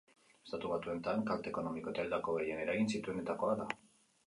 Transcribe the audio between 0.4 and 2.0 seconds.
Estatu Batuetan kalte ekonomiko